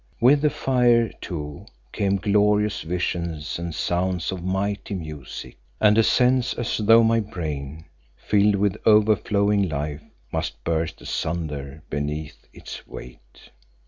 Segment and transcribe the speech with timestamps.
[0.19, 6.55] With the fire too came glorious visions and sounds of mighty music, and a sense
[6.55, 7.85] as though my brain,
[8.17, 10.01] filled with over flowing life,
[10.31, 13.51] must burst asunder beneath its weight.